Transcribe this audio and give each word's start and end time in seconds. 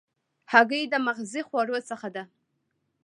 هګۍ 0.51 0.83
د 0.89 0.93
مغذي 1.05 1.41
خوړو 1.47 1.77
څخه 1.89 2.07
ده. 2.15 2.23